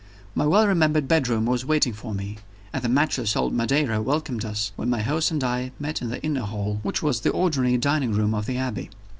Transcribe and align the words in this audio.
My 0.33 0.47
well 0.47 0.65
remembered 0.65 1.07
bedroom 1.07 1.45
was 1.45 1.63
waiting 1.63 1.93
for 1.93 2.15
me; 2.15 2.39
and 2.73 2.81
the 2.83 2.89
matchless 2.89 3.35
old 3.35 3.53
Madeira 3.53 4.01
welcomed 4.01 4.43
us 4.43 4.71
when 4.75 4.89
my 4.89 5.03
host 5.03 5.29
and 5.29 5.43
I 5.43 5.73
met 5.79 6.01
in 6.01 6.09
the 6.09 6.19
inner 6.23 6.41
hall, 6.41 6.79
which 6.81 7.03
was 7.03 7.19
the 7.19 7.29
ordinary 7.29 7.77
dining 7.77 8.11
room 8.11 8.33
of 8.33 8.47
the 8.47 8.57
Abbey. 8.57 8.89